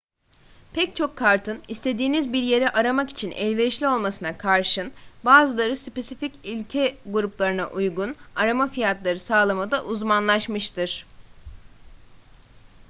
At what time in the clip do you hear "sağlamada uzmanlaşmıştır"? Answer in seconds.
9.19-11.05